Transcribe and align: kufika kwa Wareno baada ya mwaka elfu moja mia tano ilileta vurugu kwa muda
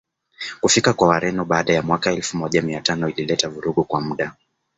kufika 0.61 0.93
kwa 0.93 1.07
Wareno 1.07 1.45
baada 1.45 1.73
ya 1.73 1.81
mwaka 1.81 2.11
elfu 2.11 2.37
moja 2.37 2.61
mia 2.61 2.81
tano 2.81 3.09
ilileta 3.09 3.49
vurugu 3.49 3.83
kwa 3.83 4.01
muda 4.01 4.35